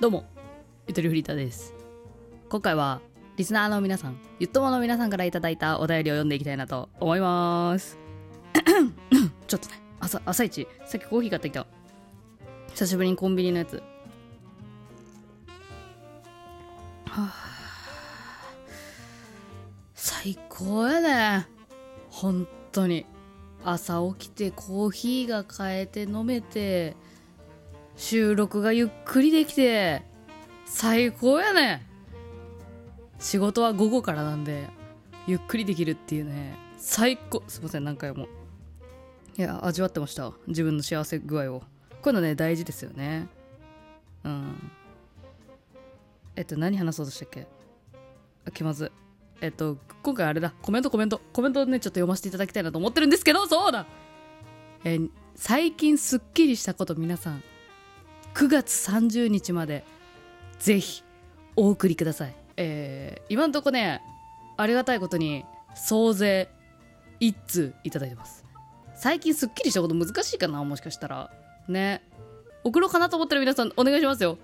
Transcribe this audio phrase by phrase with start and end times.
[0.00, 0.24] どうも、
[0.86, 1.74] ゆとりフリーターです。
[2.48, 3.02] 今回は、
[3.36, 7.98] リスナーの皆さん、ゆっともの皆さんからいただいたお便りを読んでいきたいなと思います。
[9.46, 11.66] ちょっとね、朝、朝一、さっきコーヒー買ってきた。
[12.70, 13.76] 久しぶりにコンビニのやつ。
[13.76, 13.82] は
[17.10, 17.34] あ、
[19.94, 21.46] 最高やね。
[22.08, 23.04] 本当に。
[23.62, 26.96] 朝起きてコーヒーが買えて飲めて、
[28.00, 30.02] 収録がゆっくりできて
[30.64, 31.86] 最高やね。
[33.18, 34.70] 仕事は午後からなんで
[35.26, 36.56] ゆっくりできるっていうね。
[36.78, 37.44] 最高。
[37.46, 38.26] すいません何回も。
[39.36, 40.32] いや味わってました。
[40.46, 41.60] 自分の幸せ具合を。
[41.60, 41.66] こ
[42.06, 43.28] ういうのね大事ですよね。
[44.24, 44.70] うん。
[46.36, 47.46] えっと何話そうとしたっけ？
[48.46, 48.90] あ気まず。
[49.42, 50.54] えっと今回あれだ。
[50.62, 51.20] コメントコメント。
[51.34, 53.84] コメントねちょっと読ませていただきたいなと思ってるんですけどそうだ。
[54.84, 54.98] え
[55.36, 57.42] 最近すっきりしたこと皆さん
[58.34, 59.84] 9月30日まで
[60.58, 61.02] ぜひ
[61.56, 64.02] お送りください、えー今んとこね
[64.56, 66.50] ありがたいことに総勢
[67.20, 68.44] 1通いただいてます。
[68.94, 71.30] 最近すっきりしたこと難しいかなもしかしたら。
[71.68, 72.02] ね。
[72.64, 74.36] 送ろうかなと思ってる皆さんお願いしますよ。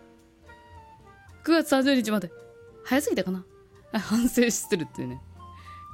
[1.44, 2.30] 9月30日まで。
[2.84, 3.44] 早すぎたかな。
[3.92, 5.20] 反省してるっていうね。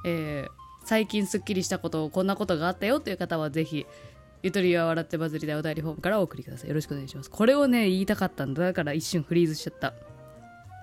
[0.05, 3.85] えー最近すっきりしたことこんなことがあったよという方はぜひ
[4.43, 6.67] ゆとりは笑ってバズりたいお便りフォームからお送りください。
[6.69, 7.29] よろしくお願いします。
[7.31, 8.61] これをね、言いたかったんだ。
[8.61, 9.93] だから一瞬フリーズしちゃった。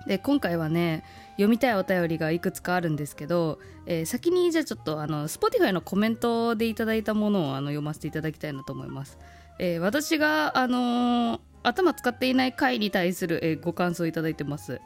[0.07, 9.19] で、今回はね、読みたいお便りがいくつかあるんですけど、えー先にじゃあちょっと、あの、Spotify のコメントでいただいたものをあの読ませていただきたいなと思います。
[9.59, 14.81] えー私が、あのー頭使っていない回に対する、えーご感想いただいてます。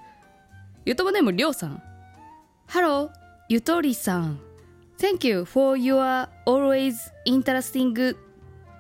[0.84, 1.81] ゆともネームりょうさん。
[2.68, 3.09] Hello,
[3.48, 4.40] ゆとりさん。
[4.98, 8.16] Thank you for your always interesting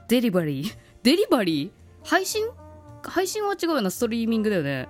[0.07, 1.71] デリバリーデリバリー
[2.07, 2.45] 配信？
[3.03, 4.87] 配信は違うよなストリーミングだよね。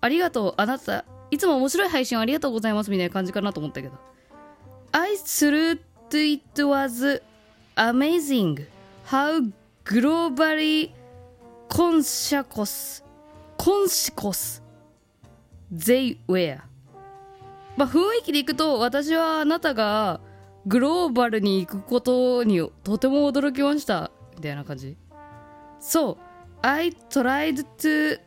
[0.00, 1.04] ありがとうあなた。
[1.30, 3.94] いつも面白い配信ありがとうございますみたいな感じかなと思ったけど。
[4.92, 5.80] I thought
[6.10, 7.20] it was
[7.76, 8.66] amazing.
[9.06, 9.50] How
[9.84, 10.92] globally
[11.68, 13.02] conscious
[13.58, 14.62] conscious
[15.72, 16.60] they were.
[17.76, 20.20] まあ雰囲気でいくと私はあなたが
[20.66, 24.10] グローバルに行くことにとても驚きました。
[24.34, 24.96] みたいな感じ。
[25.78, 26.16] そう。
[26.62, 28.18] I tried to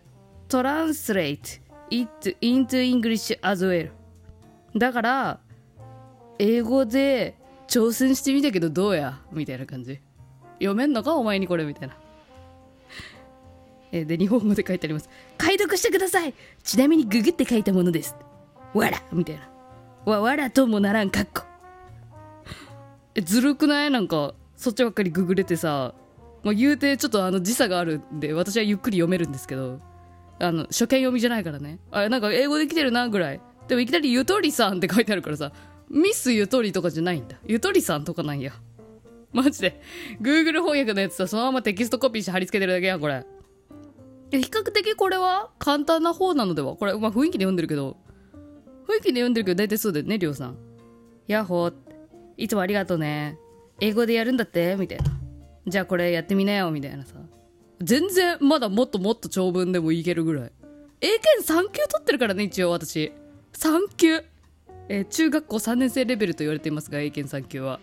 [0.47, 1.59] translate
[1.89, 3.89] it into English as well.
[4.75, 5.39] だから
[6.37, 7.35] 英語で
[7.67, 9.19] 挑戦してみたけどどうや？
[9.31, 9.99] みたいな感じ。
[10.59, 11.15] 読めんのか？
[11.15, 11.65] お前にこれ？
[11.65, 11.97] みたいな。
[13.91, 15.09] えで日本語で書いてあります。
[15.37, 16.35] 解読してください！
[16.63, 18.15] ちなみにググって書いたものです。
[18.75, 19.01] わら！
[19.11, 19.49] みたいな。
[20.05, 21.46] わわらともならんかっこ
[23.17, 23.91] えずるくない？
[23.91, 25.93] なんかそっちばっかりググれてさ、
[26.43, 29.81] まあ、言うてちょっとあの時差があるんで私はゆっくり読めるんですけど。
[30.39, 31.79] あの初見読みじゃないからね。
[31.89, 33.41] あれなんか英語できてるなぐらい。
[33.67, 35.51] でもいきなりゆとりさんって書いてあるからさ。
[35.89, 37.37] ミスゆとりとかじゃないんだ。
[37.47, 38.53] ゆとりさんとかなんや。
[39.33, 39.81] マジで。
[40.21, 43.25] Google 翻訳のやつさそのままテキストコピーして貼り付けてるだけやんこれ。
[44.31, 46.75] いや比較的これは簡単な方なのでは？
[46.75, 47.97] これ、まあ、雰囲気で読んでるけど。
[48.87, 50.57] 雰囲気で読んでるけど大体そうだよねりょうさん。
[51.25, 51.71] ヤッホー。
[51.71, 51.86] って
[52.37, 53.37] いつもありがとうね。
[53.79, 54.75] 英語でやるんだって？
[54.77, 55.05] みたいな。
[55.67, 56.71] じゃあこれやってみなよ。
[56.71, 57.15] みたいなさ。
[57.81, 60.51] 全然まだもっともっと長文でもいけるぐらい。
[61.01, 63.11] 英検3級取ってるからね一応私。
[63.53, 64.23] 3級。
[64.89, 67.79] えー中学校3年生レベルと言われていますが英検3級は。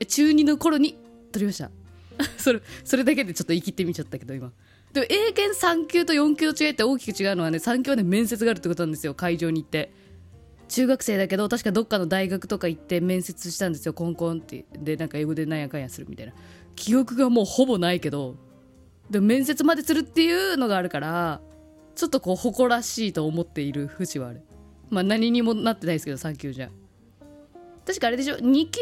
[0.00, 0.96] え中2の頃に
[1.30, 1.70] 取りました。
[2.38, 4.52] それそれだけでちょっと生きてみちゃったけど今。
[4.92, 9.14] でも英検3級と4級の違いって大きく違うのはね3級はね面接があるってことなんですよ。
[9.14, 9.92] 会場に行って。
[10.72, 13.92] 中学生だけど確かどっかの大学とか行って面接したんですよ。
[13.92, 14.64] コンコンって。
[14.72, 16.32] でなんか英語でなんやかんやするみたいな。
[16.76, 18.36] 記憶がもうほぼないけど
[19.10, 21.42] でも面接までするっていうのがあるから
[21.94, 24.42] ちょっとこう誇らしいと思っている節はある。
[24.88, 26.70] まあ何にもなってないですけど3級じゃ。
[27.86, 28.80] 確かあれでしょ？2級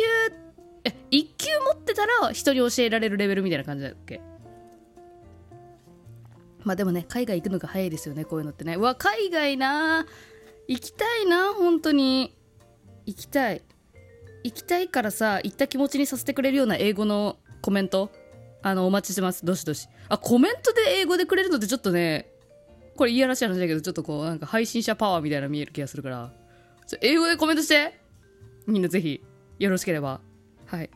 [0.85, 4.21] え1級持ってたら人に教えられるレベルみたいな感じだっけ？
[6.63, 8.75] まあでもね海外行くのが早いですよねこういうのってね。
[8.77, 10.07] うわ海外な
[10.71, 12.33] 行きたいな本当に。
[13.05, 13.63] 行きたい。
[14.45, 18.13] 行きたいからさ行った気持ちにさせてくれるような英語のコメント。
[18.63, 19.45] あのお待ちしてます。
[19.45, 19.89] どしどし。
[20.09, 22.31] あコメントで英語でくれるのってちょっとね
[22.97, 26.33] これいやらしい話だけどちょっとこうなんか配信者パワーみたいな見える気がするから。
[27.03, 27.99] 英語でコメントして。
[28.69, 29.21] みんなぜひ
[29.59, 30.21] よろしければ。
[30.67, 30.91] はい。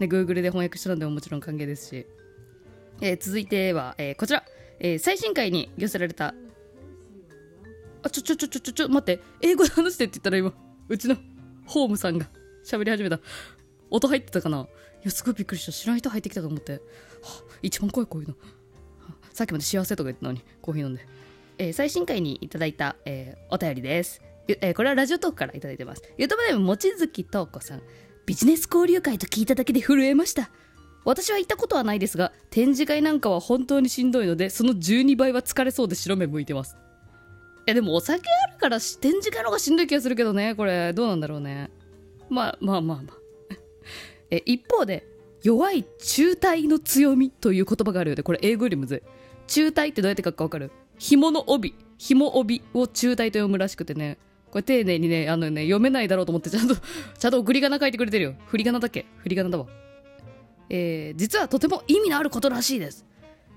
[0.00, 2.06] ね Google で翻訳したのでももちろん歓迎ですし、
[3.00, 4.42] えー続いては、えーこちら、
[4.80, 6.34] えー最新回に寄せられた
[8.02, 9.22] あちょちょちょちょちょちょ待って。
[9.40, 10.52] 英語で話してって言ったら今
[10.88, 11.16] うちの
[11.66, 12.26] ホームさんが
[12.64, 13.20] 喋り始めた。
[13.90, 14.60] 音入ってたかな？
[14.60, 14.66] い
[15.04, 15.72] やすごいびっくりした。
[15.72, 16.80] 知らん人入ってきたと思って、
[17.62, 18.34] 一番怖いこういうの、
[19.32, 21.06] さっきまで幸せとか言ったのにコーヒー飲んで。
[21.58, 26.02] えー最新回にいただいた、えーお便りです、えーこれはラジオトークからいただいてます。
[26.16, 27.82] ゆとばネームもちづきとうこさん。
[28.24, 30.50] ビジネス交流会と聞いただけで震えました。
[31.04, 36.76] 私は行ったことはないですが展示会なんかは本当にしんどいのでその12倍は疲れそうで白目向いてます。
[37.64, 40.92] いやでもお酒あるから展示会の方がしんどい気がするけどねこれ。
[40.92, 41.70] どうなんだろうね。
[42.28, 43.16] まあまあまあまあ。
[44.30, 45.06] え一方で
[45.42, 49.02] 弱い中体の強みという言葉があるようでこれ英語よりむずい。
[49.46, 50.70] 中体ってどうやって書くか分かる？
[50.98, 51.74] 紐の帯。
[51.98, 54.18] 紐帯を中体と読むらしくてね。
[54.50, 56.74] これ丁寧にねあのね読めないだろうと思ってちゃんと
[57.18, 58.34] ちゃんと送り仮名書いてくれてるよ。
[58.46, 59.06] 振り仮名だっけ。
[59.18, 59.66] 振り仮名だわ。
[60.68, 63.04] えー実はとても意味のあることらしいです。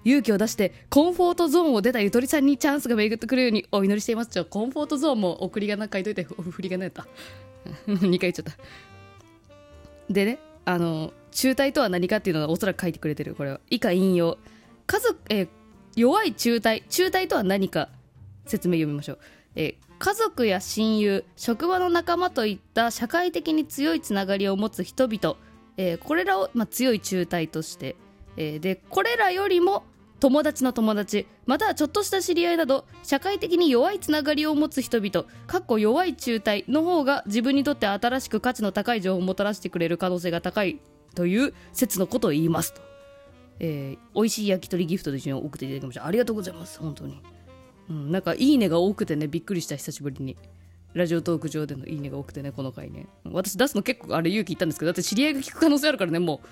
[0.06, 4.32] 勇気を出してコンフォートゾーンを出たゆとりさんにチャンスが巡ってくるようにお祈りしています。
[4.32, 7.08] ちょコンフォートゾーンも送り仮名書いといて振り仮名やった
[7.88, 8.54] 2回言っちゃった
[10.10, 13.36] でねあの中体とは何かっていうのはおそらく書いてくれてる。
[13.36, 14.38] これは以下引用。
[14.88, 15.48] 家族、えー
[15.96, 17.88] 弱い中体中体とは何か
[18.46, 19.20] 説明読みましょう、
[19.56, 25.38] えー家族や親友職場の仲間といった社会的に強いつながりを持つ人々、
[25.78, 27.96] えーこれらを、まあ、強い中体として、
[28.36, 29.84] えーでこれらよりも
[30.20, 40.80] 友達の友達またはちょっとした知り合いなど社会的に弱いつながりを持つ人々かっこ弱い中体の方が自分にとって新しく価値の高い情報をもたらしてくれる可能性が高い
[41.16, 42.82] という説のことを言いますと、
[43.60, 46.06] えー美味しい焼き鳥ギフトと一緒に送っていただきました。
[46.06, 47.22] ありがとうございます本当に、
[47.90, 50.38] うん、なんかいいねが多くてねびっくりした久しぶりに。
[50.94, 53.08] ラジオトーク上でのいいねが多くてねこの回ね。
[53.26, 56.48] 私出すの結構あれ勇気いったんですけどだって知り合いが聞く可能性あるからねもう。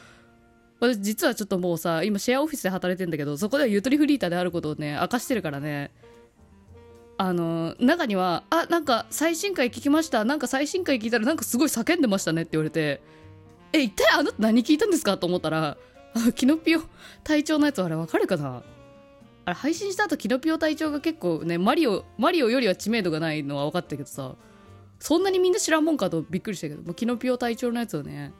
[0.79, 5.91] 私実はちょっともうさ今シェアオフィスで働いてんだけどそこではゆとりフリーターであることをね明かしてるからね
[7.17, 13.01] あの中には「あなんか最新回聞きましたなんか最新回聞いたらなんかすごい叫んでましたね」って言われて
[13.71, 15.77] 「え一体あなた何聞いたんですか?」と思ったら
[16.35, 16.81] キノピオ
[17.23, 18.63] 隊長のやつあれわかるかな？
[19.45, 24.35] あれ配信した後キノピオ隊長が結構ねマリオマリオよりは知名度がないのは分かったけどさ
[24.99, 28.31] そんなにみんな知らんもんかとびっくりしたけどもうキノピオ隊長のやつをね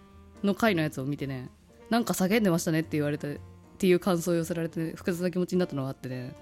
[0.44, 1.50] の回のやつを見てね
[1.94, 3.40] なんか叫んでましたねって言われてっ
[3.78, 6.34] ていう感想を寄せられて複雑な気持ちになったのがあってね。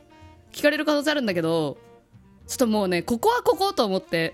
[0.54, 1.78] 聞かれる可能性あるんだけど
[2.48, 4.34] ちょっともうねここはここと思って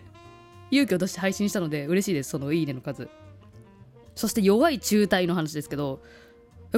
[0.69, 2.29] 勇気を出して配信したので嬉しいです。
[2.29, 3.09] そのいいねの数。
[4.13, 6.01] そして弱い中体の話ですけど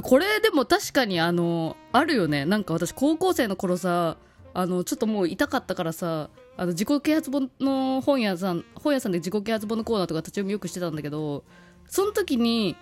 [0.01, 2.45] これでも確かにあのあるよね。
[2.45, 4.15] なんか私高校生の頃さ
[4.53, 11.43] あのちょっともう痛かったからさあの自己啓発本の本屋さん本屋さんで自己啓発本のコーナーとか立ち読みよくしてたんだけど
[11.87, 12.77] その時に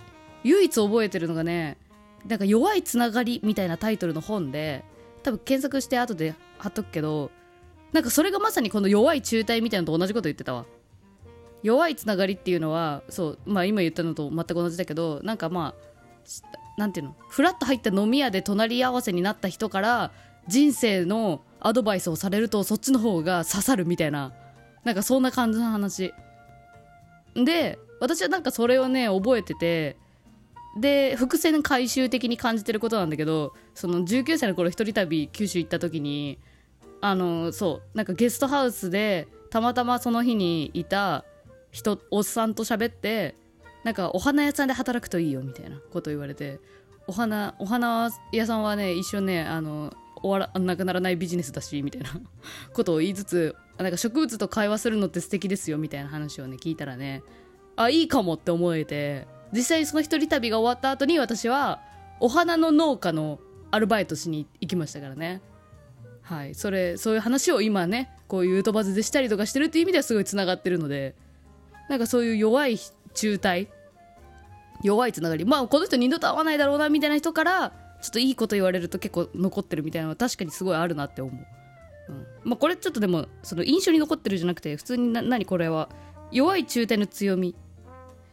[0.47, 1.77] 唯一覚えてるのがね
[2.25, 4.83] なんか弱いつながりみたいなタイトルの本で
[5.23, 7.31] 多分検索して後で貼っとくけど
[7.91, 10.65] なんかそれがまさにこの弱い中体みたいなのと同じこと言ってたわ。
[11.63, 15.87] 弱いつながりっていうのはそうまあ今言ったのと全く同じだけどなんかまあ
[16.77, 17.15] なんていうの？
[17.29, 20.11] フラッと入った飲み屋で隣り合わせになった人から
[20.47, 24.31] 人生のアドバイスをされるとそっちの方が刺さるみたいな
[24.83, 26.13] なんかそんな感じの話。
[27.35, 29.97] で私はなんかそれをね覚えてて
[30.77, 36.39] で伏線回収的に感じてることなんだけどその19歳の頃一人旅九州行った時に
[37.01, 41.25] あのそうなんかゲストハウスでたまたまその日にいた
[41.71, 43.35] 人おっさんと喋って
[43.83, 46.59] なんかお花屋さんで働くといいよみたいなこと言われて
[47.07, 52.09] お花お花屋さんはね一生ねあの終わらなくならないビジネスだしみたいな
[52.73, 57.23] ことを言いつつなんか植物と会話するのって素敵ですよみたいな話をね聞いたらね
[57.75, 61.81] あいいかもって思えて実際その一人旅が終わった後に私は
[62.19, 63.39] お花の農家の
[63.71, 65.41] アルバイトしに行きましたからね。
[66.21, 66.55] はい。
[66.55, 71.15] それそういう話を今ねこういうとばずでしたりとかしてるっていう意味ではすごいつながってるので
[71.89, 72.77] なんかそういう弱い
[73.13, 73.69] 中体
[74.83, 75.45] 弱いつながり。
[75.45, 81.45] まあこの人二度と会わないだろうなみたいな人からちょっといいこと言われると結構残ってるみたいなのは確かにすごいあるなって思う、
[82.09, 82.25] うん。
[82.43, 85.89] まあ、これちょっとでもその印象に残ってるじゃなくて普通にな何これは。
[86.31, 87.55] 弱い中体の強み。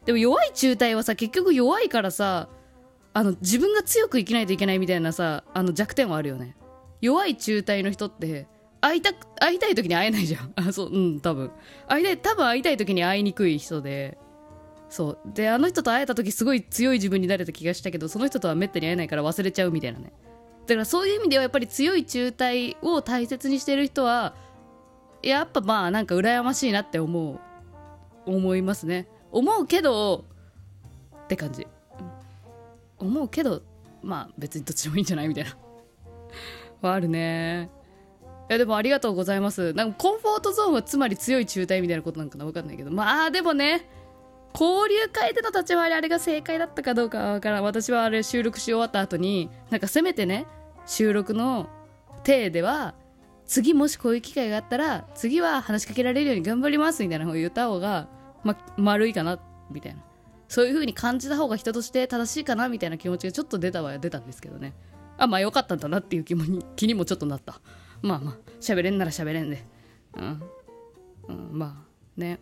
[0.04, 2.49] でも弱い中体はさ結局弱いからさ
[3.12, 6.56] あの自分が強く生きないといけないみたいなさあの弱点はあるよね。
[7.00, 8.46] 弱い中体の人って
[8.80, 10.52] 会いたく会いたい時に会えないじゃん。
[10.56, 11.50] あそううん多分。
[11.87, 14.18] 会いたい多分会いたい時に会いにくい人で。
[14.88, 15.18] そう。
[15.32, 20.12] であの人と会えた時すごい強い自分になれた気がしたけどその人とはめったに会えないから忘れちゃうみたいなね。
[20.66, 24.34] だからそういう意味ではやっぱり強い中体を大切にしてる人は
[25.23, 27.40] やっぱまあなんか羨ましいなって思う。
[28.26, 29.06] 思いますね。
[29.35, 30.25] 思うけど
[31.25, 31.67] って感じ。
[32.99, 33.62] 思うけど
[34.03, 35.29] まあ別にどっちでもいいんじゃない？
[35.29, 35.57] みたいな。
[36.81, 37.69] はあるね。
[38.49, 39.73] いやでもありがとうございます。
[39.73, 42.45] なんかコンフォートゾーンはつまり強い中体みたいなことなんかな？
[42.45, 42.91] 分かんないけど。
[42.91, 43.88] まあでもね
[44.59, 47.64] 交流会での立ち回りあれが正解だったかどうかは分からん。
[47.64, 50.47] 私はあれ収録し終わった後になんかせめてね
[50.87, 51.69] 収録の
[52.23, 52.95] 体では
[53.47, 58.09] 次もしこういう機会があったら次は話しかけられるように頑張りますみたいな方を言った方が、
[58.45, 60.03] ま、丸いかなみたいな。
[60.49, 64.75] そういう風に感じた方が人として正しいかなみたいな気持ちがちょっと出たは出たんですけどね。
[65.17, 66.45] あまあよかったんだなっていう気も
[66.77, 67.61] 気にもちょっとなった。
[68.03, 69.65] まあまあ喋れんなら喋れんで。
[70.17, 70.43] うん、
[71.29, 71.85] うん、ま
[72.17, 72.39] あね。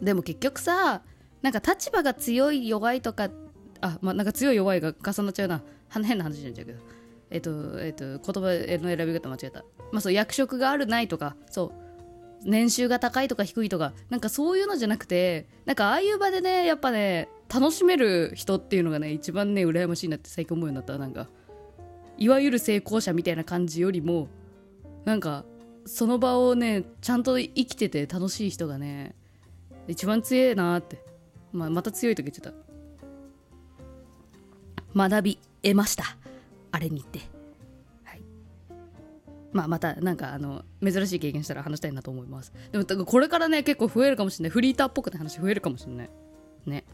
[0.00, 1.02] でも結局さ
[1.42, 3.28] なんか立場が強い弱いとか
[3.80, 5.62] あまあなんか強い弱いが重なっちゃうな。
[5.90, 6.78] 変な話になっちゃうけど。
[7.30, 9.64] えっ、とえっ、と言葉の選び方間違えた。
[9.90, 11.81] まあそう役職があるないとかそう。
[12.44, 20.98] 年収が高いとか低いとかなんかそういうのじゃなくてなんかああいう場でねやっぱね楽しめる人っていうのがね一番ね羨ましいなって最近思うようになった。
[20.98, 21.28] なんか
[22.18, 24.28] いわゆる成功者みたいな感じよりも
[25.04, 25.44] なんか
[25.84, 29.14] その場をねちゃんと生きてて楽しい人がね
[29.88, 31.02] 一番強いなって、
[31.52, 32.72] まあ、また強いと言っちゃった。
[34.94, 36.04] 学び得ました。
[36.70, 37.41] あれに行って。
[39.52, 42.52] まあまたなんかあの珍しい経験したら話したいなと思います。
[42.70, 44.50] でもこれからね結構増えるかもしれない。
[44.50, 46.10] フリーターっぽくて話増えるかもしれない。
[46.66, 46.84] ね。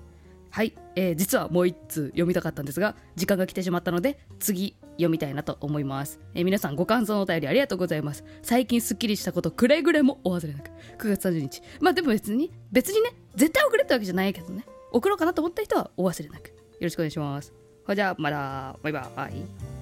[0.50, 8.24] はい、えー、実はもう一通読みたかったんですが時間が来てしまったので次読みたいなと思います、えー、皆さんご感想のお便りありがとうございます。
[8.42, 10.70] 最近すっきりしたことくれぐれもお忘れなく。
[10.98, 14.64] 9月30日まあでも別に別にね絶対送れってわけじゃないけどね。
[14.90, 16.48] 送ろうかなと思った人はお忘れなく。
[16.48, 17.52] よろしくお願いします。
[17.86, 19.77] ほじゃあまだバイバイ。